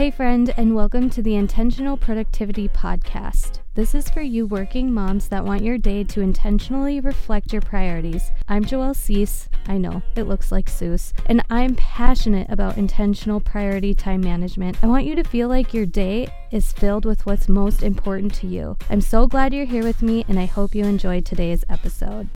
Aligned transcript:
Hey, 0.00 0.10
friend, 0.10 0.54
and 0.56 0.74
welcome 0.74 1.10
to 1.10 1.20
the 1.20 1.34
Intentional 1.34 1.94
Productivity 1.94 2.68
Podcast. 2.68 3.58
This 3.74 3.94
is 3.94 4.08
for 4.08 4.22
you 4.22 4.46
working 4.46 4.90
moms 4.90 5.28
that 5.28 5.44
want 5.44 5.62
your 5.62 5.76
day 5.76 6.04
to 6.04 6.22
intentionally 6.22 7.00
reflect 7.00 7.52
your 7.52 7.60
priorities. 7.60 8.32
I'm 8.48 8.64
Joelle 8.64 8.96
Cease. 8.96 9.50
I 9.66 9.76
know 9.76 10.00
it 10.16 10.22
looks 10.22 10.50
like 10.50 10.70
Seuss, 10.70 11.12
and 11.26 11.44
I'm 11.50 11.74
passionate 11.74 12.48
about 12.48 12.78
intentional 12.78 13.40
priority 13.40 13.92
time 13.92 14.22
management. 14.22 14.82
I 14.82 14.86
want 14.86 15.04
you 15.04 15.14
to 15.16 15.22
feel 15.22 15.48
like 15.48 15.74
your 15.74 15.84
day 15.84 16.28
is 16.50 16.72
filled 16.72 17.04
with 17.04 17.26
what's 17.26 17.46
most 17.46 17.82
important 17.82 18.32
to 18.36 18.46
you. 18.46 18.78
I'm 18.88 19.02
so 19.02 19.26
glad 19.26 19.52
you're 19.52 19.66
here 19.66 19.84
with 19.84 20.00
me, 20.00 20.24
and 20.28 20.40
I 20.40 20.46
hope 20.46 20.74
you 20.74 20.86
enjoyed 20.86 21.26
today's 21.26 21.62
episode. 21.68 22.30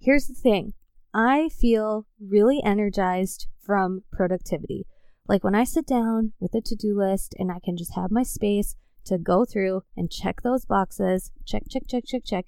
Here's 0.00 0.26
the 0.26 0.32
thing 0.32 0.72
I 1.12 1.50
feel 1.50 2.06
really 2.18 2.62
energized 2.64 3.46
from 3.60 4.04
productivity. 4.10 4.86
Like 5.28 5.44
when 5.44 5.54
I 5.54 5.64
sit 5.64 5.86
down 5.86 6.32
with 6.40 6.54
a 6.54 6.62
to 6.62 6.74
do 6.74 6.96
list 6.98 7.34
and 7.38 7.52
I 7.52 7.60
can 7.62 7.76
just 7.76 7.94
have 7.94 8.10
my 8.10 8.22
space 8.22 8.74
to 9.04 9.18
go 9.18 9.44
through 9.44 9.82
and 9.96 10.10
check 10.10 10.40
those 10.42 10.64
boxes, 10.64 11.30
check, 11.44 11.64
check, 11.70 11.82
check, 11.86 12.04
check, 12.06 12.22
check, 12.24 12.46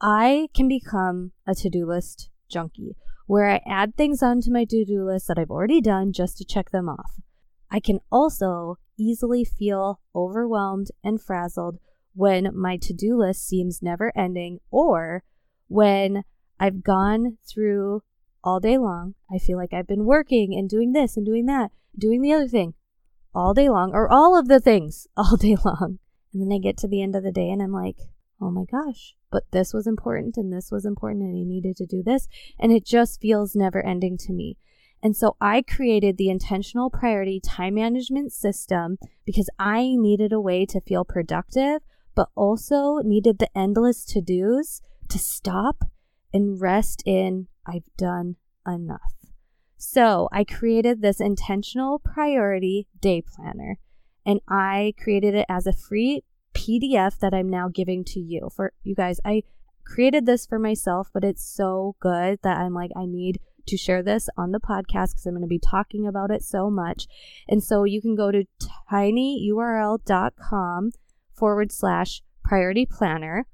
I 0.00 0.48
can 0.54 0.66
become 0.66 1.32
a 1.46 1.54
to 1.56 1.68
do 1.68 1.86
list 1.86 2.30
junkie 2.48 2.96
where 3.26 3.48
I 3.48 3.60
add 3.66 3.96
things 3.96 4.22
onto 4.22 4.50
my 4.50 4.64
to 4.64 4.84
do 4.84 5.04
list 5.04 5.28
that 5.28 5.38
I've 5.38 5.50
already 5.50 5.80
done 5.80 6.12
just 6.12 6.38
to 6.38 6.44
check 6.44 6.70
them 6.70 6.88
off. 6.88 7.20
I 7.70 7.80
can 7.80 8.00
also 8.10 8.78
easily 8.98 9.44
feel 9.44 10.00
overwhelmed 10.14 10.88
and 11.02 11.20
frazzled 11.20 11.78
when 12.14 12.50
my 12.54 12.76
to 12.78 12.92
do 12.92 13.18
list 13.18 13.46
seems 13.46 13.82
never 13.82 14.12
ending 14.16 14.60
or 14.70 15.24
when 15.68 16.22
I've 16.60 16.82
gone 16.82 17.38
through 17.46 18.02
all 18.44 18.60
day 18.60 18.78
long. 18.78 19.14
I 19.32 19.38
feel 19.38 19.58
like 19.58 19.72
I've 19.72 19.88
been 19.88 20.04
working 20.04 20.54
and 20.54 20.68
doing 20.68 20.92
this 20.92 21.16
and 21.16 21.26
doing 21.26 21.46
that 21.46 21.72
doing 21.98 22.22
the 22.22 22.32
other 22.32 22.48
thing 22.48 22.74
all 23.34 23.54
day 23.54 23.68
long, 23.68 23.92
or 23.92 24.10
all 24.10 24.38
of 24.38 24.48
the 24.48 24.60
things 24.60 25.06
all 25.16 25.36
day 25.36 25.56
long. 25.64 25.98
And 26.32 26.42
then 26.42 26.52
I 26.56 26.58
get 26.58 26.76
to 26.78 26.88
the 26.88 27.02
end 27.02 27.14
of 27.14 27.22
the 27.22 27.32
day 27.32 27.50
and 27.50 27.62
I'm 27.62 27.72
like, 27.72 27.96
oh 28.40 28.50
my 28.50 28.64
gosh, 28.64 29.14
but 29.30 29.44
this 29.52 29.72
was 29.72 29.86
important 29.86 30.36
and 30.36 30.52
this 30.52 30.70
was 30.70 30.84
important 30.84 31.22
and 31.22 31.36
I 31.36 31.44
needed 31.44 31.76
to 31.76 31.86
do 31.86 32.02
this. 32.02 32.28
And 32.58 32.72
it 32.72 32.84
just 32.84 33.20
feels 33.20 33.54
never 33.54 33.84
ending 33.84 34.18
to 34.18 34.32
me. 34.32 34.56
And 35.02 35.16
so 35.16 35.36
I 35.40 35.62
created 35.62 36.16
the 36.16 36.30
intentional 36.30 36.90
priority 36.90 37.40
time 37.40 37.74
management 37.74 38.32
system 38.32 38.98
because 39.24 39.48
I 39.58 39.94
needed 39.96 40.32
a 40.32 40.40
way 40.40 40.66
to 40.66 40.80
feel 40.80 41.04
productive, 41.04 41.82
but 42.14 42.30
also 42.34 42.98
needed 42.98 43.38
the 43.38 43.56
endless 43.56 44.04
to 44.06 44.20
dos 44.20 44.80
to 45.08 45.18
stop 45.18 45.84
and 46.32 46.60
rest 46.60 47.02
in 47.06 47.46
I've 47.66 47.88
done 47.96 48.36
enough. 48.66 49.14
So 49.76 50.28
I 50.32 50.44
created 50.44 51.02
this 51.02 51.20
intentional 51.20 51.98
priority 51.98 52.86
day 53.00 53.22
planner 53.22 53.78
and 54.24 54.40
I 54.48 54.94
created 54.98 55.34
it 55.34 55.46
as 55.48 55.66
a 55.66 55.72
free 55.72 56.22
PDF 56.54 57.18
that 57.18 57.34
I'm 57.34 57.50
now 57.50 57.68
giving 57.68 58.04
to 58.04 58.20
you. 58.20 58.48
For 58.54 58.72
you 58.82 58.94
guys, 58.94 59.20
I 59.24 59.42
created 59.84 60.24
this 60.24 60.46
for 60.46 60.58
myself, 60.58 61.10
but 61.12 61.24
it's 61.24 61.44
so 61.44 61.96
good 62.00 62.38
that 62.42 62.56
I'm 62.58 62.72
like, 62.72 62.92
I 62.96 63.04
need 63.06 63.40
to 63.66 63.76
share 63.76 64.02
this 64.02 64.28
on 64.36 64.52
the 64.52 64.60
podcast 64.60 65.12
because 65.12 65.26
I'm 65.26 65.34
going 65.34 65.42
to 65.42 65.48
be 65.48 65.58
talking 65.58 66.06
about 66.06 66.30
it 66.30 66.42
so 66.42 66.70
much. 66.70 67.06
And 67.48 67.62
so 67.62 67.84
you 67.84 68.00
can 68.00 68.14
go 68.14 68.30
to 68.30 68.44
tinyurl.com 68.90 70.92
forward 71.32 71.72
slash 71.72 72.22
priority 72.42 72.86
planner 72.86 73.46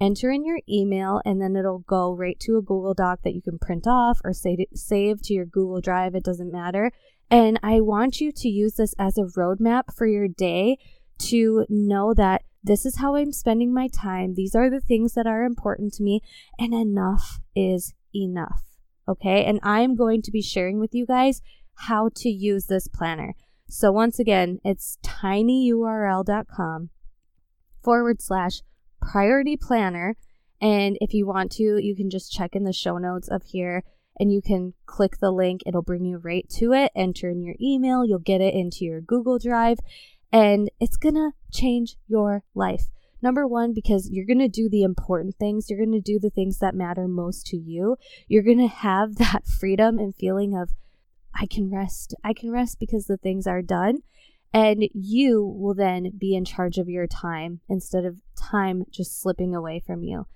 enter 0.00 0.30
in 0.30 0.44
your 0.44 0.60
email, 0.68 1.20
and 1.24 1.40
then 1.40 1.56
it'll 1.56 1.80
go 1.80 2.14
right 2.14 2.38
to 2.40 2.56
a 2.56 2.62
Google 2.62 2.94
Doc 2.94 3.20
that 3.24 3.34
you 3.34 3.42
can 3.42 3.58
print 3.58 3.86
off 3.86 4.20
or 4.24 4.32
save, 4.32 5.22
to 5.22 5.34
your 5.34 5.44
Google 5.44 5.80
Drive. 5.80 6.14
It 6.14 6.24
doesn't 6.24 6.52
matter. 6.52 6.92
And 7.30 7.58
I 7.62 7.80
want 7.80 8.20
you 8.20 8.32
to 8.32 8.48
use 8.48 8.74
this 8.74 8.94
as 8.98 9.18
a 9.18 9.28
roadmap 9.38 9.94
for 9.94 10.06
your 10.06 10.28
day 10.28 10.78
to 11.18 11.66
know 11.68 12.14
that 12.14 12.42
this 12.62 12.86
is 12.86 12.98
how 12.98 13.16
I'm 13.16 13.32
spending 13.32 13.72
my 13.72 13.88
time. 13.88 14.34
These 14.34 14.54
are 14.54 14.70
the 14.70 14.80
things 14.80 15.14
that 15.14 15.26
are 15.26 15.44
important 15.44 15.92
to 15.94 16.02
me, 16.02 16.20
and 16.58 16.72
enough 16.72 17.40
is 17.54 17.94
enough. 18.14 18.62
Okay. 19.06 19.44
And 19.44 19.60
I 19.62 19.80
am 19.80 19.96
going 19.96 20.22
to 20.22 20.30
be 20.30 20.42
sharing 20.42 20.78
with 20.78 20.94
you 20.94 21.06
guys 21.06 21.40
how 21.74 22.10
to 22.16 22.28
use 22.28 22.66
this 22.66 22.88
planner. 22.88 23.34
So 23.68 23.92
once 23.92 24.18
again, 24.18 24.60
it's 24.64 24.98
tinyurl.com 25.02 26.90
forward 27.82 28.22
slash 28.22 28.62
priority 29.00 29.56
planner. 29.56 30.16
And 30.60 30.98
if 31.00 31.14
you 31.14 31.26
want 31.26 31.52
to, 31.52 31.78
you 31.78 31.94
can 31.94 32.10
just 32.10 32.32
check 32.32 32.54
in 32.54 32.64
the 32.64 32.72
show 32.72 32.98
notes 32.98 33.28
up 33.28 33.42
here 33.44 33.84
and 34.18 34.32
you 34.32 34.42
can 34.42 34.74
click 34.86 35.18
the 35.20 35.30
link. 35.30 35.62
It'll 35.66 35.82
bring 35.82 36.04
you 36.04 36.18
right 36.18 36.48
to 36.56 36.72
it. 36.72 36.90
Enter 36.96 37.30
in 37.30 37.42
your 37.42 37.54
email, 37.60 38.04
you'll 38.04 38.18
get 38.18 38.40
it 38.40 38.54
into 38.54 38.84
your 38.84 39.00
Google 39.00 39.38
Drive, 39.38 39.78
and 40.32 40.70
it's 40.80 40.96
gonna 40.96 41.32
change 41.52 41.96
your 42.08 42.42
life. 42.54 42.88
Number 43.20 43.46
one, 43.46 43.72
because 43.74 44.08
you're 44.10 44.26
going 44.26 44.38
to 44.38 44.48
do 44.48 44.68
the 44.68 44.82
important 44.82 45.36
things. 45.36 45.68
You're 45.68 45.84
going 45.84 45.92
to 45.92 46.00
do 46.00 46.18
the 46.20 46.30
things 46.30 46.58
that 46.58 46.74
matter 46.74 47.08
most 47.08 47.46
to 47.48 47.56
you. 47.56 47.96
You're 48.28 48.44
going 48.44 48.58
to 48.58 48.68
have 48.68 49.16
that 49.16 49.46
freedom 49.46 49.98
and 49.98 50.14
feeling 50.14 50.56
of, 50.56 50.70
I 51.34 51.46
can 51.46 51.70
rest. 51.70 52.14
I 52.24 52.32
can 52.32 52.50
rest 52.50 52.78
because 52.78 53.06
the 53.06 53.16
things 53.16 53.46
are 53.46 53.62
done. 53.62 53.98
And 54.52 54.84
you 54.94 55.44
will 55.44 55.74
then 55.74 56.12
be 56.16 56.34
in 56.34 56.44
charge 56.44 56.78
of 56.78 56.88
your 56.88 57.06
time 57.06 57.60
instead 57.68 58.04
of 58.04 58.20
time 58.36 58.84
just 58.90 59.20
slipping 59.20 59.54
away 59.54 59.82
from 59.84 60.02
you. 60.02 60.26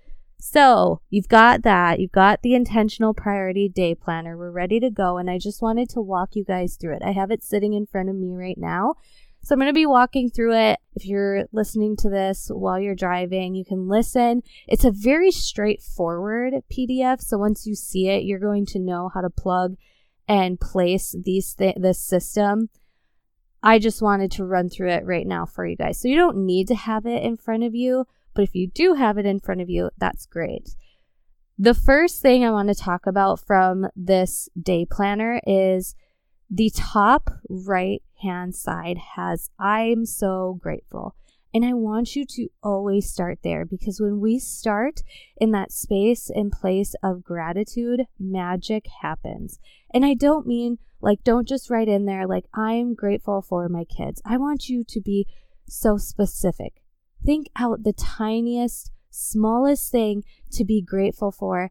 So 0.45 0.99
you've 1.09 1.29
got 1.29 1.63
that. 1.63 1.99
You've 1.99 2.11
got 2.11 2.41
the 2.41 2.53
intentional 2.53 3.13
priority 3.13 3.69
day 3.69 3.95
planner. 3.95 4.37
We're 4.37 4.51
ready 4.51 4.79
to 4.81 4.89
go. 4.89 5.17
And 5.17 5.29
I 5.29 5.37
just 5.37 5.61
wanted 5.61 5.89
to 5.91 6.01
walk 6.01 6.35
you 6.35 6.43
guys 6.43 6.75
through 6.75 6.95
it. 6.95 7.01
I 7.03 7.11
have 7.11 7.31
it 7.31 7.43
sitting 7.43 7.73
in 7.73 7.85
front 7.85 8.09
of 8.09 8.15
me 8.15 8.35
right 8.35 8.57
now. 8.57 8.95
So 9.41 9.53
I'm 9.53 9.59
going 9.59 9.69
to 9.69 9.73
be 9.73 9.85
walking 9.85 10.29
through 10.29 10.55
it. 10.55 10.79
If 10.95 11.05
you're 11.05 11.45
listening 11.53 11.95
to 11.97 12.09
this 12.09 12.49
while 12.53 12.79
you're 12.79 12.93
driving, 12.93 13.55
you 13.55 13.65
can 13.65 13.87
listen. 13.87 14.41
It's 14.67 14.85
a 14.85 14.91
very 14.91 15.31
straightforward 15.31 16.53
PDF. 16.71 17.21
So 17.21 17.37
once 17.37 17.65
you 17.65 17.75
see 17.75 18.09
it, 18.09 18.23
you're 18.23 18.39
going 18.39 18.65
to 18.67 18.79
know 18.79 19.09
how 19.13 19.21
to 19.21 19.29
plug 19.29 19.75
and 20.27 20.59
place 20.59 21.15
these 21.23 21.53
th- 21.55 21.75
this 21.77 22.01
system 22.01 22.69
I 23.63 23.79
just 23.79 24.01
wanted 24.01 24.29
to 24.33 24.43
run 24.43 24.69
through 24.69 24.89
it 24.89 25.05
right 25.05 25.25
now 25.25 25.45
for 25.45 25.65
you 25.65 25.77
guys. 25.77 25.99
So 25.99 26.09
you 26.09 26.17
don't 26.17 26.45
need 26.45 26.67
to 26.67 26.75
have 26.75 27.05
it 27.05 27.23
in 27.23 27.37
front 27.37 27.63
of 27.63 27.73
you, 27.73 28.05
but 28.33 28.43
if 28.43 28.53
you 28.53 28.67
do 28.67 28.95
have 28.95 29.17
it 29.17 29.25
in 29.25 29.39
front 29.39 29.61
of 29.61 29.69
you, 29.69 29.89
that's 29.97 30.25
great. 30.25 30.75
The 31.57 31.73
first 31.73 32.21
thing 32.21 32.43
I 32.43 32.51
want 32.51 32.67
to 32.67 32.75
talk 32.75 33.07
about 33.07 33.39
from 33.39 33.87
this 33.95 34.49
day 34.61 34.85
planner 34.85 35.39
is 35.47 35.95
the 36.49 36.71
top 36.75 37.29
right 37.47 38.01
hand 38.21 38.55
side 38.55 38.97
has 39.15 39.49
I'm 39.59 40.05
so 40.05 40.59
grateful. 40.61 41.15
And 41.53 41.63
I 41.63 41.73
want 41.73 42.15
you 42.15 42.25
to 42.25 42.47
always 42.63 43.09
start 43.09 43.39
there 43.43 43.63
because 43.63 44.01
when 44.01 44.19
we 44.19 44.39
start 44.39 45.01
in 45.37 45.51
that 45.51 45.71
space 45.71 46.31
and 46.33 46.51
place 46.51 46.95
of 47.03 47.23
gratitude, 47.23 48.01
magic 48.19 48.85
happens. 49.01 49.59
And 49.93 50.03
I 50.03 50.15
don't 50.15 50.47
mean 50.47 50.79
like, 50.99 51.23
don't 51.23 51.47
just 51.47 51.69
write 51.69 51.89
in 51.89 52.05
there, 52.05 52.25
like, 52.25 52.45
I'm 52.55 52.95
grateful 52.95 53.41
for 53.41 53.67
my 53.67 53.83
kids. 53.83 54.21
I 54.25 54.37
want 54.37 54.69
you 54.69 54.83
to 54.87 55.01
be 55.01 55.27
so 55.67 55.97
specific. 55.97 56.81
Think 57.23 57.47
out 57.57 57.83
the 57.83 57.93
tiniest, 57.93 58.89
smallest 59.11 59.91
thing 59.91 60.23
to 60.53 60.63
be 60.63 60.81
grateful 60.81 61.31
for. 61.31 61.69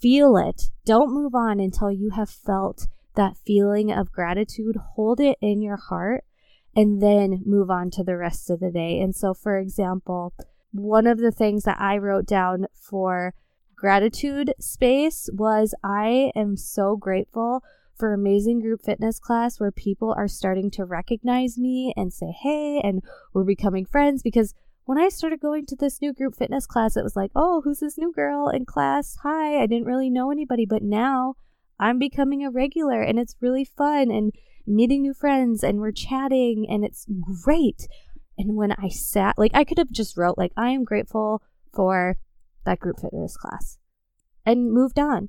Feel 0.00 0.36
it. 0.38 0.70
Don't 0.86 1.12
move 1.12 1.34
on 1.34 1.60
until 1.60 1.90
you 1.92 2.10
have 2.16 2.30
felt 2.30 2.86
that 3.16 3.36
feeling 3.46 3.92
of 3.92 4.10
gratitude. 4.10 4.76
Hold 4.94 5.20
it 5.20 5.36
in 5.42 5.60
your 5.60 5.76
heart 5.76 6.24
and 6.74 7.02
then 7.02 7.42
move 7.44 7.70
on 7.70 7.90
to 7.90 8.04
the 8.04 8.16
rest 8.16 8.50
of 8.50 8.60
the 8.60 8.70
day. 8.70 9.00
And 9.00 9.14
so, 9.14 9.34
for 9.34 9.58
example, 9.58 10.32
one 10.72 11.06
of 11.06 11.18
the 11.18 11.32
things 11.32 11.64
that 11.64 11.80
I 11.80 11.98
wrote 11.98 12.26
down 12.26 12.66
for 12.74 13.34
gratitude 13.76 14.52
space 14.60 15.28
was 15.32 15.74
I 15.82 16.32
am 16.36 16.56
so 16.56 16.96
grateful 16.96 17.62
for 17.96 18.12
amazing 18.12 18.60
group 18.60 18.82
fitness 18.82 19.18
class 19.18 19.58
where 19.58 19.72
people 19.72 20.14
are 20.16 20.28
starting 20.28 20.70
to 20.70 20.84
recognize 20.84 21.58
me 21.58 21.92
and 21.96 22.12
say 22.12 22.34
hey 22.42 22.80
and 22.82 23.02
we're 23.34 23.44
becoming 23.44 23.84
friends. 23.84 24.22
Because 24.22 24.54
when 24.84 24.98
I 24.98 25.08
started 25.08 25.40
going 25.40 25.66
to 25.66 25.76
this 25.76 26.00
new 26.00 26.12
group 26.12 26.36
fitness 26.36 26.66
class 26.66 26.96
it 26.96 27.02
was 27.02 27.16
like 27.16 27.30
oh 27.34 27.62
who's 27.62 27.80
this 27.80 27.98
new 27.98 28.12
girl 28.12 28.48
in 28.48 28.64
class? 28.64 29.18
Hi 29.22 29.62
I 29.62 29.66
didn't 29.66 29.86
really 29.86 30.10
know 30.10 30.30
anybody. 30.30 30.66
But 30.66 30.82
now 30.82 31.34
I'm 31.78 31.98
becoming 31.98 32.44
a 32.44 32.50
regular 32.50 33.02
and 33.02 33.18
it's 33.18 33.36
really 33.40 33.64
fun. 33.64 34.10
And 34.10 34.32
meeting 34.70 35.02
new 35.02 35.14
friends 35.14 35.62
and 35.62 35.80
we're 35.80 35.92
chatting 35.92 36.66
and 36.68 36.84
it's 36.84 37.06
great. 37.44 37.88
And 38.38 38.56
when 38.56 38.72
I 38.72 38.88
sat, 38.88 39.38
like, 39.38 39.50
I 39.54 39.64
could 39.64 39.78
have 39.78 39.90
just 39.90 40.16
wrote, 40.16 40.38
like, 40.38 40.52
I 40.56 40.70
am 40.70 40.84
grateful 40.84 41.42
for 41.74 42.16
that 42.64 42.80
group 42.80 43.00
fitness 43.00 43.36
class 43.36 43.78
and 44.46 44.72
moved 44.72 44.98
on. 44.98 45.28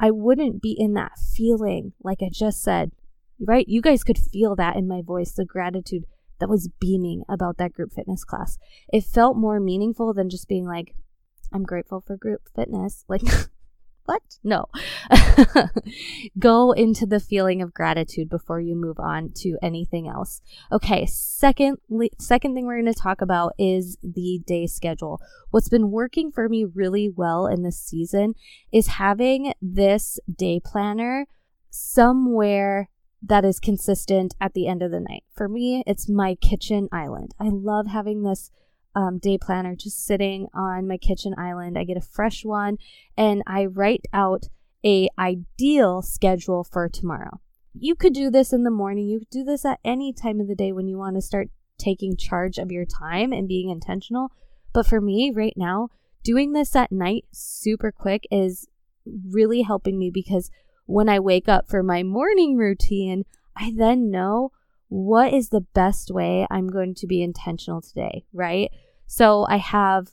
I 0.00 0.10
wouldn't 0.10 0.62
be 0.62 0.74
in 0.78 0.94
that 0.94 1.18
feeling, 1.18 1.92
like 2.02 2.18
I 2.22 2.30
just 2.32 2.62
said, 2.62 2.92
right? 3.40 3.66
You 3.68 3.82
guys 3.82 4.04
could 4.04 4.18
feel 4.18 4.54
that 4.56 4.76
in 4.76 4.86
my 4.86 5.02
voice, 5.02 5.32
the 5.32 5.44
gratitude 5.44 6.04
that 6.38 6.48
was 6.48 6.70
beaming 6.80 7.24
about 7.28 7.56
that 7.58 7.72
group 7.72 7.92
fitness 7.92 8.24
class. 8.24 8.58
It 8.92 9.04
felt 9.04 9.36
more 9.36 9.58
meaningful 9.58 10.14
than 10.14 10.30
just 10.30 10.48
being 10.48 10.66
like, 10.66 10.94
I'm 11.52 11.64
grateful 11.64 12.02
for 12.06 12.16
group 12.16 12.42
fitness. 12.54 13.04
Like, 13.08 13.22
what? 14.08 14.22
No. 14.42 14.64
Go 16.38 16.72
into 16.72 17.04
the 17.04 17.20
feeling 17.20 17.60
of 17.60 17.74
gratitude 17.74 18.30
before 18.30 18.58
you 18.58 18.74
move 18.74 18.98
on 18.98 19.32
to 19.36 19.58
anything 19.62 20.08
else. 20.08 20.40
Okay, 20.72 21.04
second 21.04 21.76
second 22.18 22.54
thing 22.54 22.64
we're 22.64 22.80
going 22.80 22.90
to 22.90 22.98
talk 22.98 23.20
about 23.20 23.52
is 23.58 23.98
the 24.02 24.40
day 24.46 24.66
schedule. 24.66 25.20
What's 25.50 25.68
been 25.68 25.90
working 25.90 26.32
for 26.32 26.48
me 26.48 26.64
really 26.64 27.10
well 27.14 27.46
in 27.46 27.64
this 27.64 27.78
season 27.78 28.32
is 28.72 28.86
having 28.86 29.52
this 29.60 30.18
day 30.34 30.58
planner 30.64 31.26
somewhere 31.68 32.88
that 33.20 33.44
is 33.44 33.60
consistent 33.60 34.34
at 34.40 34.54
the 34.54 34.66
end 34.66 34.82
of 34.82 34.90
the 34.90 35.00
night. 35.00 35.24
For 35.34 35.50
me, 35.50 35.82
it's 35.86 36.08
my 36.08 36.34
kitchen 36.36 36.88
island. 36.90 37.34
I 37.38 37.50
love 37.50 37.88
having 37.88 38.22
this 38.22 38.50
um, 38.98 39.18
day 39.18 39.38
planner 39.38 39.76
just 39.76 40.04
sitting 40.04 40.48
on 40.52 40.88
my 40.88 40.96
kitchen 40.96 41.32
island. 41.38 41.78
I 41.78 41.84
get 41.84 41.96
a 41.96 42.00
fresh 42.00 42.44
one 42.44 42.78
and 43.16 43.44
I 43.46 43.66
write 43.66 44.06
out 44.12 44.46
a 44.84 45.08
ideal 45.16 46.02
schedule 46.02 46.64
for 46.64 46.88
tomorrow. 46.88 47.40
You 47.78 47.94
could 47.94 48.12
do 48.12 48.28
this 48.28 48.52
in 48.52 48.64
the 48.64 48.72
morning. 48.72 49.06
You 49.06 49.20
could 49.20 49.30
do 49.30 49.44
this 49.44 49.64
at 49.64 49.78
any 49.84 50.12
time 50.12 50.40
of 50.40 50.48
the 50.48 50.56
day 50.56 50.72
when 50.72 50.88
you 50.88 50.98
want 50.98 51.14
to 51.14 51.22
start 51.22 51.48
taking 51.78 52.16
charge 52.16 52.58
of 52.58 52.72
your 52.72 52.84
time 52.84 53.32
and 53.32 53.46
being 53.46 53.70
intentional. 53.70 54.32
But 54.72 54.86
for 54.86 55.00
me 55.00 55.30
right 55.32 55.54
now, 55.56 55.90
doing 56.24 56.52
this 56.52 56.74
at 56.74 56.90
night 56.90 57.24
super 57.32 57.92
quick 57.92 58.26
is 58.32 58.66
really 59.06 59.62
helping 59.62 59.96
me 59.96 60.10
because 60.12 60.50
when 60.86 61.08
I 61.08 61.20
wake 61.20 61.48
up 61.48 61.68
for 61.68 61.84
my 61.84 62.02
morning 62.02 62.56
routine, 62.56 63.26
I 63.56 63.72
then 63.76 64.10
know 64.10 64.50
what 64.88 65.32
is 65.32 65.50
the 65.50 65.60
best 65.60 66.10
way 66.10 66.48
I'm 66.50 66.66
going 66.66 66.96
to 66.96 67.06
be 67.06 67.22
intentional 67.22 67.80
today, 67.80 68.24
right? 68.32 68.72
So 69.08 69.44
I 69.48 69.56
have, 69.56 70.12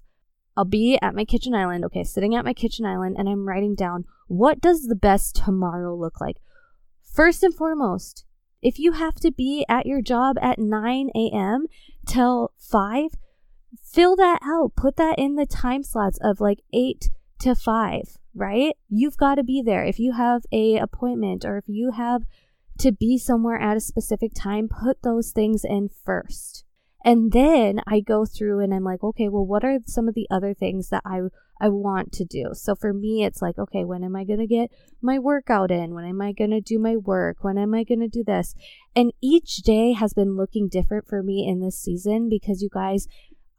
I'll 0.57 0.65
be 0.65 0.97
at 0.99 1.13
my 1.13 1.23
kitchen 1.23 1.53
island, 1.53 1.85
okay, 1.85 2.03
sitting 2.03 2.33
at 2.33 2.43
my 2.43 2.53
kitchen 2.53 2.83
island, 2.83 3.17
and 3.19 3.29
I'm 3.29 3.47
writing 3.47 3.75
down 3.75 4.05
what 4.27 4.59
does 4.59 4.87
the 4.87 4.95
best 4.95 5.35
tomorrow 5.35 5.95
look 5.95 6.19
like? 6.19 6.37
First 7.03 7.43
and 7.43 7.53
foremost, 7.53 8.25
if 8.63 8.79
you 8.79 8.93
have 8.93 9.15
to 9.17 9.31
be 9.31 9.63
at 9.69 9.85
your 9.85 10.01
job 10.01 10.37
at 10.41 10.57
9 10.57 11.11
a.m. 11.15 11.67
till 12.07 12.51
5, 12.57 13.11
fill 13.83 14.15
that 14.15 14.39
out. 14.43 14.71
Put 14.75 14.95
that 14.95 15.19
in 15.19 15.35
the 15.35 15.45
time 15.45 15.83
slots 15.83 16.17
of 16.23 16.41
like 16.41 16.61
8 16.73 17.11
to 17.39 17.53
5 17.53 18.17
right? 18.35 18.75
You've 18.89 19.17
got 19.17 19.35
to 19.35 19.43
be 19.43 19.63
there. 19.65 19.83
If 19.83 19.97
you 19.97 20.11
have 20.11 20.43
a 20.51 20.77
appointment 20.77 21.45
or 21.45 21.57
if 21.57 21.63
you 21.67 21.91
have 21.91 22.23
to 22.79 22.91
be 22.91 23.17
somewhere 23.17 23.59
at 23.59 23.77
a 23.77 23.81
specific 23.81 24.33
time, 24.35 24.67
put 24.67 25.01
those 25.01 25.31
things 25.31 25.63
in 25.63 25.89
first. 26.03 26.65
And 27.05 27.31
then 27.31 27.81
I 27.85 27.99
go 27.99 28.25
through 28.25 28.61
and 28.61 28.73
I'm 28.73 28.83
like, 28.83 29.03
okay, 29.03 29.29
well, 29.29 29.45
what 29.45 29.63
are 29.63 29.77
some 29.85 30.07
of 30.07 30.15
the 30.15 30.27
other 30.31 30.55
things 30.55 30.89
that 30.89 31.03
I 31.05 31.21
I 31.61 31.69
want 31.69 32.11
to 32.13 32.25
do? 32.25 32.49
So 32.53 32.73
for 32.73 32.93
me, 32.93 33.23
it's 33.23 33.43
like, 33.43 33.59
okay, 33.59 33.85
when 33.85 34.03
am 34.03 34.15
I 34.15 34.23
going 34.23 34.39
to 34.39 34.47
get 34.47 34.71
my 35.03 35.19
workout 35.19 35.69
in? 35.69 35.93
When 35.93 36.03
am 36.03 36.19
I 36.19 36.31
going 36.31 36.49
to 36.49 36.61
do 36.61 36.79
my 36.79 36.97
work? 36.97 37.43
When 37.43 37.59
am 37.59 37.75
I 37.75 37.83
going 37.83 37.99
to 37.99 38.07
do 38.07 38.23
this? 38.23 38.55
And 38.95 39.13
each 39.21 39.57
day 39.57 39.93
has 39.93 40.15
been 40.15 40.35
looking 40.35 40.67
different 40.67 41.07
for 41.07 41.21
me 41.21 41.47
in 41.47 41.59
this 41.59 41.79
season 41.79 42.27
because 42.27 42.63
you 42.63 42.69
guys, 42.73 43.07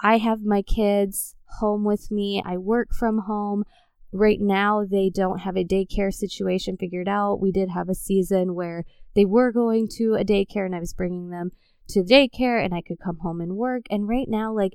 I 0.00 0.18
have 0.18 0.42
my 0.42 0.60
kids 0.60 1.36
home 1.60 1.84
with 1.84 2.10
me. 2.10 2.42
I 2.44 2.56
work 2.56 2.88
from 2.92 3.18
home. 3.20 3.64
Right 4.12 4.40
now, 4.40 4.84
they 4.84 5.08
don't 5.08 5.40
have 5.40 5.56
a 5.56 5.64
daycare 5.64 6.12
situation 6.12 6.76
figured 6.76 7.08
out. 7.08 7.40
We 7.40 7.52
did 7.52 7.70
have 7.70 7.88
a 7.88 7.94
season 7.94 8.56
where 8.56 8.84
they 9.14 9.24
were 9.24 9.52
going 9.52 9.86
to 9.98 10.14
a 10.14 10.24
daycare 10.24 10.66
and 10.66 10.74
I 10.74 10.80
was 10.80 10.92
bringing 10.92 11.30
them 11.30 11.52
to 11.88 12.02
daycare 12.02 12.64
and 12.64 12.74
I 12.74 12.80
could 12.80 12.98
come 12.98 13.18
home 13.18 13.40
and 13.40 13.56
work. 13.56 13.82
And 13.90 14.08
right 14.08 14.28
now, 14.28 14.52
like, 14.52 14.72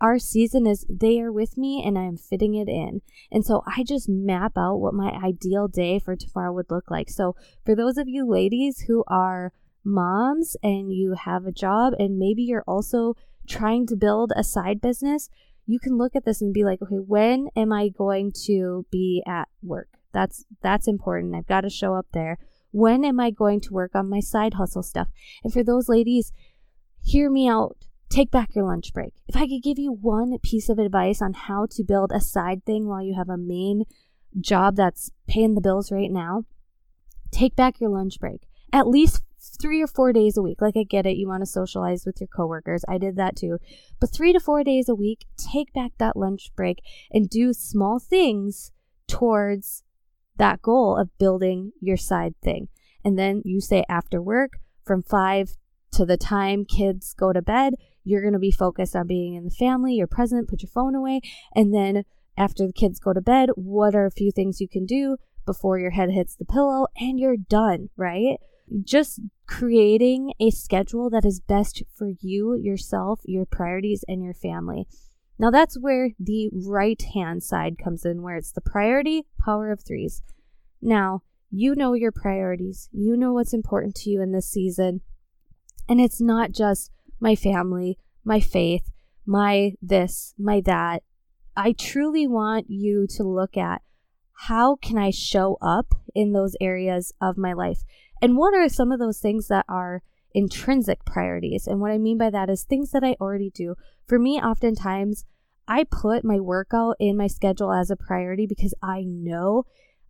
our 0.00 0.18
season 0.18 0.66
is 0.66 0.84
they 0.88 1.20
are 1.20 1.32
with 1.32 1.56
me 1.56 1.82
and 1.84 1.98
I'm 1.98 2.16
fitting 2.16 2.54
it 2.54 2.68
in. 2.68 3.00
And 3.30 3.44
so 3.44 3.62
I 3.66 3.84
just 3.84 4.08
map 4.08 4.52
out 4.56 4.76
what 4.76 4.92
my 4.92 5.10
ideal 5.10 5.68
day 5.68 5.98
for 5.98 6.16
tomorrow 6.16 6.52
would 6.52 6.70
look 6.70 6.90
like. 6.90 7.08
So 7.08 7.36
for 7.64 7.74
those 7.74 7.96
of 7.96 8.08
you 8.08 8.28
ladies 8.28 8.84
who 8.86 9.04
are 9.06 9.52
moms 9.84 10.56
and 10.62 10.92
you 10.92 11.14
have 11.24 11.46
a 11.46 11.52
job 11.52 11.94
and 11.98 12.18
maybe 12.18 12.42
you're 12.42 12.64
also 12.66 13.14
trying 13.48 13.86
to 13.86 13.96
build 13.96 14.32
a 14.36 14.44
side 14.44 14.80
business, 14.80 15.30
you 15.66 15.78
can 15.78 15.96
look 15.96 16.14
at 16.14 16.24
this 16.24 16.42
and 16.42 16.52
be 16.52 16.64
like, 16.64 16.82
okay, 16.82 16.96
when 16.96 17.48
am 17.56 17.72
I 17.72 17.88
going 17.88 18.32
to 18.46 18.84
be 18.90 19.22
at 19.26 19.48
work? 19.62 19.88
That's 20.12 20.44
that's 20.62 20.86
important. 20.86 21.34
I've 21.34 21.46
got 21.46 21.62
to 21.62 21.70
show 21.70 21.94
up 21.94 22.06
there. 22.12 22.38
When 22.70 23.04
am 23.04 23.20
I 23.20 23.30
going 23.30 23.60
to 23.62 23.72
work 23.72 23.94
on 23.94 24.10
my 24.10 24.20
side 24.20 24.54
hustle 24.54 24.82
stuff? 24.82 25.08
And 25.42 25.52
for 25.52 25.62
those 25.62 25.88
ladies, 25.88 26.32
hear 27.04 27.30
me 27.30 27.48
out. 27.48 27.76
Take 28.08 28.30
back 28.30 28.54
your 28.54 28.64
lunch 28.64 28.92
break. 28.92 29.12
If 29.28 29.36
I 29.36 29.46
could 29.46 29.62
give 29.62 29.78
you 29.78 29.92
one 29.92 30.38
piece 30.38 30.68
of 30.68 30.78
advice 30.78 31.20
on 31.20 31.34
how 31.34 31.66
to 31.70 31.84
build 31.84 32.12
a 32.12 32.20
side 32.20 32.64
thing 32.64 32.86
while 32.86 33.02
you 33.02 33.14
have 33.14 33.28
a 33.28 33.36
main 33.36 33.84
job 34.40 34.76
that's 34.76 35.10
paying 35.28 35.54
the 35.54 35.60
bills 35.60 35.92
right 35.92 36.10
now, 36.10 36.44
take 37.30 37.56
back 37.56 37.80
your 37.80 37.90
lunch 37.90 38.18
break. 38.18 38.46
At 38.72 38.88
least 38.88 39.22
three 39.60 39.82
or 39.82 39.86
four 39.86 40.12
days 40.12 40.36
a 40.36 40.42
week. 40.42 40.60
Like, 40.60 40.76
I 40.76 40.84
get 40.84 41.06
it. 41.06 41.16
You 41.16 41.28
want 41.28 41.42
to 41.42 41.46
socialize 41.46 42.06
with 42.06 42.20
your 42.20 42.28
coworkers. 42.28 42.84
I 42.88 42.98
did 42.98 43.16
that 43.16 43.36
too. 43.36 43.58
But 44.00 44.12
three 44.12 44.32
to 44.32 44.40
four 44.40 44.64
days 44.64 44.88
a 44.88 44.94
week, 44.94 45.26
take 45.36 45.72
back 45.72 45.92
that 45.98 46.16
lunch 46.16 46.50
break 46.56 46.82
and 47.10 47.28
do 47.28 47.52
small 47.52 47.98
things 47.98 48.72
towards 49.06 49.82
that 50.36 50.62
goal 50.62 50.96
of 50.96 51.16
building 51.18 51.72
your 51.80 51.96
side 51.96 52.34
thing. 52.42 52.68
And 53.04 53.18
then 53.18 53.42
you 53.44 53.60
say 53.60 53.84
after 53.88 54.22
work 54.22 54.58
from 54.84 55.02
five 55.02 55.56
to 55.94 56.04
the 56.04 56.16
time 56.16 56.64
kids 56.64 57.14
go 57.14 57.32
to 57.32 57.42
bed, 57.42 57.74
you're 58.04 58.22
going 58.22 58.34
to 58.34 58.38
be 58.38 58.50
focused 58.50 58.94
on 58.94 59.06
being 59.06 59.34
in 59.34 59.44
the 59.44 59.50
family, 59.50 59.94
you're 59.94 60.06
present, 60.06 60.48
put 60.48 60.62
your 60.62 60.70
phone 60.70 60.94
away. 60.94 61.20
And 61.54 61.74
then 61.74 62.04
after 62.36 62.66
the 62.66 62.72
kids 62.72 62.98
go 62.98 63.12
to 63.12 63.20
bed, 63.20 63.50
what 63.54 63.94
are 63.94 64.06
a 64.06 64.10
few 64.10 64.30
things 64.30 64.60
you 64.60 64.68
can 64.68 64.86
do 64.86 65.16
before 65.46 65.78
your 65.78 65.90
head 65.90 66.10
hits 66.10 66.34
the 66.34 66.44
pillow 66.44 66.86
and 66.98 67.18
you're 67.18 67.36
done, 67.36 67.90
right? 67.96 68.38
just 68.82 69.20
creating 69.46 70.32
a 70.40 70.50
schedule 70.50 71.10
that 71.10 71.24
is 71.24 71.40
best 71.40 71.82
for 71.94 72.12
you, 72.20 72.54
yourself, 72.54 73.20
your 73.24 73.44
priorities, 73.44 74.04
and 74.08 74.22
your 74.22 74.34
family. 74.34 74.86
Now, 75.38 75.50
that's 75.50 75.78
where 75.78 76.10
the 76.18 76.48
right 76.52 77.00
hand 77.14 77.42
side 77.42 77.76
comes 77.82 78.04
in, 78.04 78.22
where 78.22 78.36
it's 78.36 78.52
the 78.52 78.60
priority 78.60 79.24
power 79.44 79.70
of 79.70 79.82
threes. 79.82 80.22
Now, 80.80 81.22
you 81.50 81.74
know 81.74 81.92
your 81.94 82.12
priorities, 82.12 82.88
you 82.92 83.16
know 83.16 83.32
what's 83.32 83.54
important 83.54 83.94
to 83.96 84.10
you 84.10 84.22
in 84.22 84.32
this 84.32 84.48
season. 84.48 85.02
And 85.88 86.00
it's 86.00 86.20
not 86.20 86.52
just 86.52 86.90
my 87.20 87.34
family, 87.34 87.98
my 88.24 88.40
faith, 88.40 88.90
my 89.26 89.72
this, 89.80 90.34
my 90.38 90.60
that. 90.62 91.02
I 91.56 91.72
truly 91.72 92.26
want 92.26 92.66
you 92.68 93.06
to 93.16 93.22
look 93.22 93.56
at 93.56 93.82
how 94.48 94.76
can 94.76 94.98
I 94.98 95.10
show 95.10 95.56
up 95.62 95.94
in 96.14 96.32
those 96.32 96.56
areas 96.60 97.12
of 97.20 97.38
my 97.38 97.52
life? 97.52 97.82
And 98.20 98.36
what 98.36 98.54
are 98.54 98.68
some 98.68 98.90
of 98.90 98.98
those 98.98 99.20
things 99.20 99.48
that 99.48 99.64
are 99.68 100.02
intrinsic 100.34 101.04
priorities? 101.04 101.66
And 101.66 101.80
what 101.80 101.92
I 101.92 101.98
mean 101.98 102.18
by 102.18 102.30
that 102.30 102.50
is 102.50 102.64
things 102.64 102.90
that 102.90 103.04
I 103.04 103.16
already 103.20 103.50
do. 103.50 103.76
For 104.06 104.18
me, 104.18 104.40
oftentimes, 104.40 105.24
I 105.66 105.84
put 105.84 106.24
my 106.24 106.40
workout 106.40 106.96
in 106.98 107.16
my 107.16 107.26
schedule 107.26 107.72
as 107.72 107.90
a 107.90 107.96
priority 107.96 108.46
because 108.46 108.74
I 108.82 109.02
know 109.06 109.64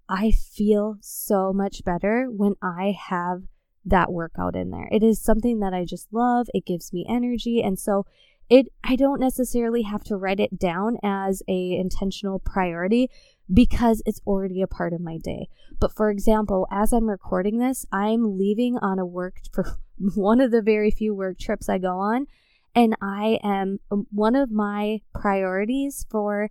I 0.08 0.30
feel 0.30 0.96
so 1.00 1.52
much 1.52 1.84
better 1.84 2.26
when 2.30 2.54
I 2.62 2.94
have 3.08 3.42
that 3.84 4.12
workout 4.12 4.56
in 4.56 4.70
there. 4.70 4.88
It 4.90 5.02
is 5.02 5.20
something 5.20 5.60
that 5.60 5.74
I 5.74 5.84
just 5.84 6.12
love. 6.12 6.48
It 6.54 6.64
gives 6.64 6.92
me 6.92 7.04
energy. 7.08 7.62
And 7.62 7.78
so 7.78 8.06
it 8.50 8.66
I 8.82 8.96
don't 8.96 9.20
necessarily 9.20 9.82
have 9.82 10.04
to 10.04 10.16
write 10.16 10.40
it 10.40 10.58
down 10.58 10.98
as 11.02 11.42
a 11.48 11.72
intentional 11.72 12.38
priority 12.38 13.10
because 13.52 14.02
it's 14.06 14.20
already 14.26 14.62
a 14.62 14.66
part 14.66 14.92
of 14.92 15.00
my 15.00 15.18
day. 15.18 15.48
But 15.80 15.94
for 15.94 16.10
example, 16.10 16.66
as 16.70 16.92
I'm 16.92 17.08
recording 17.08 17.58
this, 17.58 17.86
I'm 17.92 18.38
leaving 18.38 18.76
on 18.78 18.98
a 18.98 19.06
work 19.06 19.40
for 19.52 19.78
one 19.98 20.40
of 20.40 20.50
the 20.50 20.62
very 20.62 20.90
few 20.90 21.14
work 21.14 21.38
trips 21.38 21.68
I 21.68 21.78
go 21.78 21.98
on. 21.98 22.26
And 22.74 22.96
I 23.00 23.38
am 23.42 23.78
um, 23.90 24.06
one 24.10 24.34
of 24.34 24.50
my 24.50 25.00
priorities 25.14 26.06
for 26.10 26.50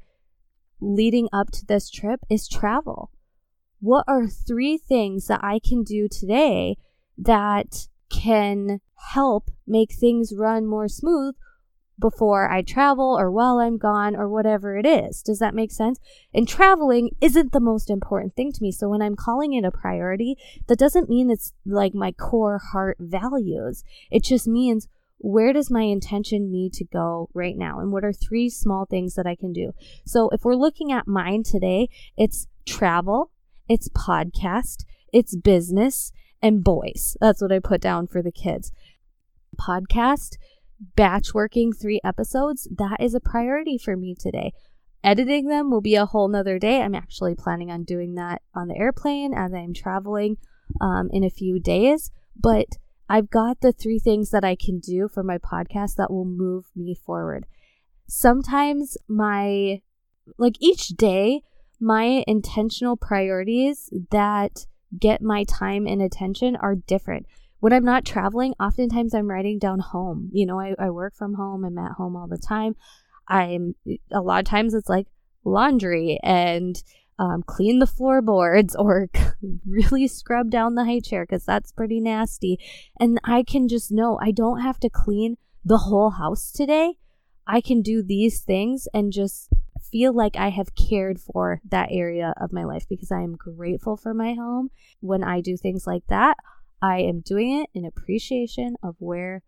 leading 0.79 1.27
up 1.33 1.51
to 1.51 1.65
this 1.65 1.89
trip 1.89 2.21
is 2.29 2.47
travel. 2.47 3.11
What 3.81 4.05
are 4.07 4.27
three 4.27 4.77
things 4.77 5.27
that 5.27 5.41
I 5.43 5.59
can 5.59 5.83
do 5.83 6.07
today 6.07 6.77
that 7.17 7.87
can 8.09 8.81
help 9.13 9.49
make 9.67 9.93
things 9.93 10.33
run 10.35 10.65
more 10.65 10.87
smooth 10.87 11.35
before 11.99 12.49
I 12.51 12.61
travel 12.61 13.15
or 13.17 13.31
while 13.31 13.59
I'm 13.59 13.77
gone 13.77 14.15
or 14.15 14.27
whatever 14.27 14.77
it 14.77 14.85
is. 14.85 15.21
Does 15.21 15.39
that 15.39 15.55
make 15.55 15.71
sense? 15.71 15.99
And 16.33 16.47
traveling 16.47 17.11
isn't 17.21 17.51
the 17.51 17.59
most 17.59 17.89
important 17.89 18.35
thing 18.35 18.51
to 18.51 18.61
me. 18.61 18.71
So 18.71 18.89
when 18.89 19.01
I'm 19.01 19.15
calling 19.15 19.53
it 19.53 19.63
a 19.63 19.71
priority, 19.71 20.35
that 20.67 20.79
doesn't 20.79 21.09
mean 21.09 21.29
it's 21.29 21.53
like 21.65 21.93
my 21.93 22.11
core 22.11 22.59
heart 22.71 22.97
values. 22.99 23.83
It 24.09 24.23
just 24.23 24.47
means 24.47 24.87
where 25.19 25.53
does 25.53 25.71
my 25.71 25.83
intention 25.83 26.51
need 26.51 26.73
to 26.73 26.83
go 26.83 27.29
right 27.33 27.55
now? 27.55 27.79
And 27.79 27.91
what 27.91 28.03
are 28.03 28.11
three 28.11 28.49
small 28.49 28.85
things 28.85 29.15
that 29.15 29.25
I 29.25 29.35
can 29.35 29.53
do? 29.53 29.73
So 30.05 30.29
if 30.29 30.43
we're 30.43 30.55
looking 30.55 30.91
at 30.91 31.07
mine 31.07 31.43
today, 31.43 31.89
it's 32.17 32.47
travel, 32.65 33.31
it's 33.69 33.87
podcast, 33.89 34.83
it's 35.13 35.35
business, 35.35 36.11
and 36.43 36.63
boys. 36.63 37.17
That's 37.19 37.41
what 37.41 37.51
I 37.51 37.57
put 37.57 37.81
down 37.81 38.05
for 38.05 38.21
the 38.21 38.31
kids. 38.31 38.71
Podcast 39.59 40.37
batch 40.95 41.33
working 41.33 41.71
three 41.71 42.01
episodes, 42.03 42.67
that 42.77 42.97
is 42.99 43.15
a 43.15 43.19
priority 43.19 43.77
for 43.77 43.95
me 43.95 44.15
today. 44.15 44.51
editing 45.03 45.47
them 45.47 45.69
will 45.69 45.81
be 45.81 45.95
a 45.95 46.05
whole 46.05 46.27
nother 46.27 46.57
day. 46.57 46.81
I'm 46.81 46.95
actually 46.95 47.35
planning 47.35 47.69
on 47.69 47.83
doing 47.83 48.15
that 48.15 48.41
on 48.55 48.67
the 48.67 48.77
airplane 48.77 49.33
as 49.33 49.53
I'm 49.53 49.73
traveling 49.73 50.37
um, 50.79 51.09
in 51.11 51.23
a 51.23 51.29
few 51.29 51.59
days. 51.59 52.09
But 52.39 52.67
I've 53.09 53.29
got 53.29 53.59
the 53.61 53.73
three 53.73 53.99
things 53.99 54.31
that 54.31 54.45
I 54.45 54.55
can 54.55 54.79
do 54.79 55.09
for 55.09 55.23
my 55.23 55.37
podcast 55.37 55.95
that 55.95 56.09
will 56.09 56.25
move 56.25 56.65
me 56.75 56.95
forward. 56.95 57.45
Sometimes 58.07 58.97
my, 59.07 59.81
like 60.37 60.55
each 60.59 60.89
day, 60.89 61.41
my 61.79 62.23
intentional 62.27 62.95
priorities 62.95 63.89
that 64.11 64.67
get 64.99 65.21
my 65.21 65.43
time 65.43 65.87
and 65.87 66.01
attention 66.01 66.55
are 66.55 66.75
different. 66.75 67.25
When 67.59 67.73
I'm 67.73 67.85
not 67.85 68.05
traveling, 68.05 68.53
oftentimes 68.59 69.13
I'm 69.13 69.29
writing 69.29 69.57
down 69.57 69.79
home. 69.79 70.29
You 70.33 70.45
know, 70.45 70.59
I, 70.59 70.75
I 70.77 70.89
work 70.89 71.15
from 71.15 71.35
home, 71.35 71.63
I'm 71.63 71.77
at 71.77 71.93
home 71.93 72.15
all 72.15 72.27
the 72.27 72.37
time. 72.37 72.75
I'm 73.27 73.75
a 74.11 74.21
lot 74.21 74.39
of 74.39 74.45
times 74.45 74.73
it's 74.73 74.89
like 74.89 75.07
laundry 75.45 76.19
and 76.23 76.81
um, 77.19 77.43
clean 77.43 77.79
the 77.79 77.87
floorboards 77.87 78.75
or 78.75 79.09
really 79.65 80.07
scrub 80.07 80.49
down 80.49 80.75
the 80.75 80.85
high 80.85 80.99
chair 80.99 81.25
because 81.25 81.45
that's 81.45 81.71
pretty 81.71 81.99
nasty. 81.99 82.59
And 82.99 83.19
I 83.23 83.43
can 83.43 83.67
just 83.67 83.91
know 83.91 84.19
I 84.21 84.31
don't 84.31 84.61
have 84.61 84.79
to 84.81 84.89
clean 84.89 85.37
the 85.63 85.77
whole 85.79 86.11
house 86.11 86.51
today. 86.51 86.95
I 87.45 87.61
can 87.61 87.81
do 87.81 88.01
these 88.01 88.41
things 88.41 88.87
and 88.93 89.11
just 89.11 89.49
feel 89.93 90.11
like 90.11 90.35
I 90.35 90.49
have 90.49 90.73
cared 90.73 91.19
for 91.19 91.61
that 91.69 91.89
area 91.91 92.33
of 92.41 92.51
my 92.51 92.63
life 92.63 92.85
because 92.89 93.11
I 93.11 93.21
am 93.21 93.35
grateful 93.35 93.95
for 93.95 94.11
my 94.15 94.33
home. 94.33 94.69
When 95.01 95.23
I 95.23 95.39
do 95.39 95.55
things 95.55 95.85
like 95.85 96.01
that, 96.09 96.35
I 96.81 97.01
am 97.01 97.21
doing 97.21 97.61
it 97.61 97.69
in 97.75 97.85
appreciation 97.85 98.75
of 98.81 98.95
where 98.97 99.43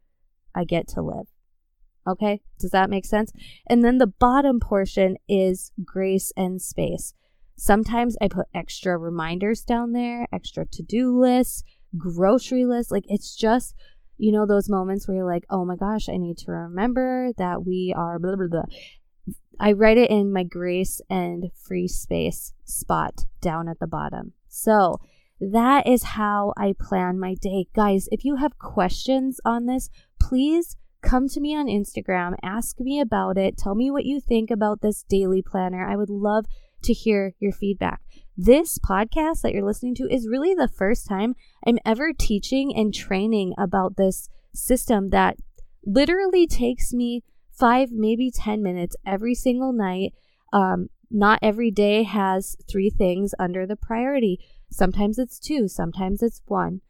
I 0.53 0.63
get 0.63 0.87
to 0.89 1.01
live. 1.01 1.25
Okay, 2.07 2.41
does 2.59 2.69
that 2.69 2.91
make 2.91 3.05
sense? 3.05 3.31
And 3.67 3.83
then 3.83 3.97
the 3.97 4.05
bottom 4.05 4.59
portion 4.59 5.17
is 5.27 5.71
grace 5.83 6.31
and 6.37 6.61
space. 6.61 7.15
Sometimes 7.57 8.15
I 8.21 8.27
put 8.27 8.45
extra 8.53 8.99
reminders 8.99 9.63
down 9.63 9.93
there, 9.93 10.27
extra 10.31 10.67
to 10.67 10.83
do 10.83 11.19
lists, 11.19 11.63
grocery 11.97 12.65
lists. 12.65 12.91
Like 12.91 13.05
it's 13.07 13.35
just, 13.35 13.73
you 14.19 14.31
know, 14.31 14.45
those 14.45 14.69
moments 14.69 15.07
where 15.07 15.17
you're 15.17 15.25
like, 15.25 15.45
oh 15.49 15.65
my 15.65 15.75
gosh, 15.75 16.07
I 16.07 16.17
need 16.17 16.37
to 16.39 16.51
remember 16.51 17.31
that 17.39 17.65
we 17.65 17.95
are 17.97 18.19
blah, 18.19 18.35
blah, 18.35 18.47
blah. 18.47 18.65
I 19.59 19.71
write 19.71 19.97
it 19.97 20.09
in 20.09 20.31
my 20.31 20.43
grace 20.43 21.01
and 21.09 21.51
free 21.55 21.87
space 21.87 22.53
spot 22.65 23.25
down 23.41 23.67
at 23.69 23.79
the 23.79 23.87
bottom. 23.87 24.33
So 24.47 24.99
that 25.39 25.87
is 25.87 26.03
how 26.03 26.53
I 26.57 26.75
plan 26.79 27.19
my 27.19 27.35
day. 27.35 27.67
Guys, 27.73 28.07
if 28.11 28.25
you 28.25 28.37
have 28.37 28.57
questions 28.57 29.39
on 29.45 29.65
this, 29.65 29.89
please 30.19 30.77
come 31.01 31.27
to 31.29 31.39
me 31.39 31.55
on 31.55 31.67
Instagram, 31.67 32.35
ask 32.41 32.79
me 32.79 32.99
about 32.99 33.37
it, 33.37 33.57
tell 33.57 33.75
me 33.75 33.91
what 33.91 34.05
you 34.05 34.19
think 34.19 34.49
about 34.49 34.81
this 34.81 35.03
daily 35.03 35.41
planner. 35.41 35.87
I 35.87 35.95
would 35.95 36.09
love 36.09 36.45
to 36.83 36.93
hear 36.93 37.33
your 37.39 37.51
feedback. 37.51 38.01
This 38.37 38.79
podcast 38.79 39.41
that 39.41 39.53
you're 39.53 39.65
listening 39.65 39.95
to 39.95 40.13
is 40.13 40.27
really 40.27 40.53
the 40.53 40.67
first 40.67 41.07
time 41.07 41.35
I'm 41.65 41.77
ever 41.85 42.11
teaching 42.11 42.75
and 42.75 42.93
training 42.93 43.53
about 43.57 43.97
this 43.97 44.29
system 44.53 45.09
that 45.09 45.37
literally 45.85 46.47
takes 46.47 46.91
me 46.93 47.23
five, 47.57 47.91
maybe 47.91 48.31
10 48.31 48.61
minutes 48.61 48.95
every 49.05 49.35
single 49.35 49.73
night. 49.73 50.13
Um, 50.53 50.89
not 51.11 51.39
every 51.41 51.71
day 51.71 52.03
has 52.03 52.55
three 52.69 52.89
things 52.89 53.33
under 53.39 53.65
the 53.65 53.75
priority. 53.75 54.39
Sometimes 54.71 55.17
it's 55.17 55.39
two, 55.39 55.67
sometimes 55.67 56.21
it's 56.21 56.41
one. 56.45 56.81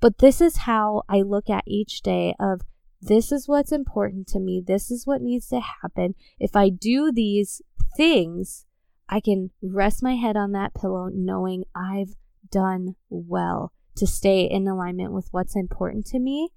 But 0.00 0.18
this 0.18 0.40
is 0.40 0.58
how 0.58 1.02
I 1.08 1.22
look 1.22 1.48
at 1.48 1.64
each 1.66 2.02
day 2.02 2.34
of 2.38 2.60
this 3.00 3.32
is 3.32 3.48
what's 3.48 3.72
important 3.72 4.26
to 4.28 4.40
me. 4.40 4.62
This 4.66 4.90
is 4.90 5.06
what 5.06 5.20
needs 5.20 5.48
to 5.48 5.60
happen. 5.60 6.14
If 6.38 6.56
I 6.56 6.70
do 6.70 7.12
these 7.12 7.60
things, 7.96 8.64
I 9.08 9.20
can 9.20 9.50
rest 9.62 10.02
my 10.02 10.16
head 10.16 10.36
on 10.36 10.52
that 10.52 10.74
pillow 10.74 11.10
knowing 11.12 11.64
I've 11.74 12.14
done 12.50 12.96
well 13.10 13.72
to 13.96 14.06
stay 14.06 14.42
in 14.42 14.66
alignment 14.66 15.12
with 15.12 15.28
what's 15.30 15.54
important 15.54 16.06
to 16.06 16.18
me 16.18 16.50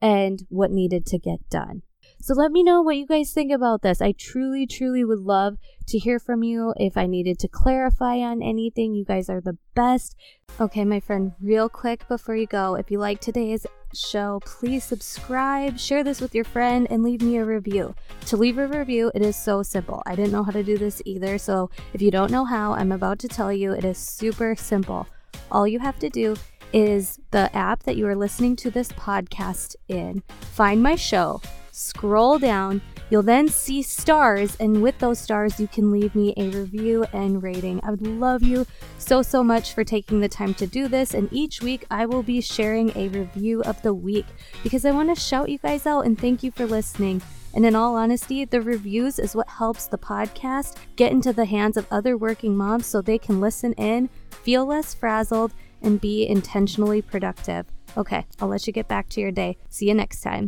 and 0.00 0.44
what 0.48 0.70
needed 0.70 1.06
to 1.06 1.18
get 1.18 1.48
done. 1.50 1.82
So 2.20 2.34
let 2.34 2.50
me 2.50 2.62
know 2.62 2.82
what 2.82 2.96
you 2.96 3.06
guys 3.06 3.32
think 3.32 3.52
about 3.52 3.82
this. 3.82 4.02
I 4.02 4.12
truly, 4.12 4.66
truly 4.66 5.04
would 5.04 5.20
love 5.20 5.56
to 5.86 5.98
hear 5.98 6.18
from 6.18 6.42
you. 6.42 6.74
If 6.76 6.96
I 6.96 7.06
needed 7.06 7.38
to 7.38 7.48
clarify 7.48 8.18
on 8.18 8.42
anything, 8.42 8.94
you 8.94 9.04
guys 9.04 9.30
are 9.30 9.40
the 9.40 9.56
best. 9.74 10.16
Okay, 10.60 10.84
my 10.84 11.00
friend, 11.00 11.32
real 11.40 11.68
quick 11.68 12.06
before 12.08 12.36
you 12.36 12.46
go, 12.46 12.74
if 12.74 12.90
you 12.90 12.98
like 12.98 13.20
today's 13.20 13.66
show, 13.94 14.40
please 14.44 14.84
subscribe, 14.84 15.78
share 15.78 16.04
this 16.04 16.20
with 16.20 16.34
your 16.34 16.44
friend, 16.44 16.88
and 16.90 17.02
leave 17.02 17.22
me 17.22 17.36
a 17.36 17.44
review. 17.44 17.94
To 18.26 18.36
leave 18.36 18.58
a 18.58 18.66
review, 18.66 19.10
it 19.14 19.22
is 19.22 19.36
so 19.36 19.62
simple. 19.62 20.02
I 20.04 20.14
didn't 20.14 20.32
know 20.32 20.42
how 20.42 20.52
to 20.52 20.64
do 20.64 20.76
this 20.76 21.00
either, 21.06 21.38
so 21.38 21.70
if 21.94 22.02
you 22.02 22.10
don't 22.10 22.32
know 22.32 22.44
how, 22.44 22.72
I'm 22.72 22.92
about 22.92 23.20
to 23.20 23.28
tell 23.28 23.52
you 23.52 23.72
it 23.72 23.84
is 23.84 23.96
super 23.96 24.56
simple. 24.56 25.06
All 25.50 25.66
you 25.66 25.78
have 25.78 25.98
to 26.00 26.10
do 26.10 26.36
is 26.72 27.18
the 27.30 27.54
app 27.56 27.84
that 27.84 27.96
you 27.96 28.06
are 28.06 28.16
listening 28.16 28.56
to 28.56 28.70
this 28.70 28.92
podcast 28.92 29.76
in, 29.88 30.22
find 30.52 30.82
my 30.82 30.96
show 30.96 31.40
Scroll 31.78 32.40
down, 32.40 32.82
you'll 33.08 33.22
then 33.22 33.46
see 33.46 33.82
stars, 33.82 34.56
and 34.58 34.82
with 34.82 34.98
those 34.98 35.20
stars, 35.20 35.60
you 35.60 35.68
can 35.68 35.92
leave 35.92 36.12
me 36.16 36.34
a 36.36 36.48
review 36.48 37.06
and 37.12 37.40
rating. 37.40 37.80
I 37.84 37.90
would 37.92 38.04
love 38.04 38.42
you 38.42 38.66
so, 38.98 39.22
so 39.22 39.44
much 39.44 39.74
for 39.74 39.84
taking 39.84 40.18
the 40.18 40.28
time 40.28 40.54
to 40.54 40.66
do 40.66 40.88
this. 40.88 41.14
And 41.14 41.32
each 41.32 41.62
week, 41.62 41.86
I 41.88 42.04
will 42.04 42.24
be 42.24 42.40
sharing 42.40 42.90
a 42.96 43.06
review 43.10 43.62
of 43.62 43.80
the 43.82 43.94
week 43.94 44.26
because 44.64 44.84
I 44.84 44.90
want 44.90 45.14
to 45.14 45.20
shout 45.20 45.50
you 45.50 45.58
guys 45.58 45.86
out 45.86 46.04
and 46.04 46.18
thank 46.18 46.42
you 46.42 46.50
for 46.50 46.66
listening. 46.66 47.22
And 47.54 47.64
in 47.64 47.76
all 47.76 47.94
honesty, 47.94 48.44
the 48.44 48.60
reviews 48.60 49.20
is 49.20 49.36
what 49.36 49.48
helps 49.48 49.86
the 49.86 49.98
podcast 49.98 50.78
get 50.96 51.12
into 51.12 51.32
the 51.32 51.44
hands 51.44 51.76
of 51.76 51.86
other 51.92 52.16
working 52.16 52.56
moms 52.56 52.86
so 52.86 53.00
they 53.00 53.18
can 53.18 53.40
listen 53.40 53.72
in, 53.74 54.10
feel 54.30 54.66
less 54.66 54.94
frazzled, 54.94 55.54
and 55.80 56.00
be 56.00 56.26
intentionally 56.26 57.02
productive. 57.02 57.66
Okay, 57.96 58.26
I'll 58.40 58.48
let 58.48 58.66
you 58.66 58.72
get 58.72 58.88
back 58.88 59.08
to 59.10 59.20
your 59.20 59.30
day. 59.30 59.56
See 59.68 59.86
you 59.86 59.94
next 59.94 60.22
time. 60.22 60.46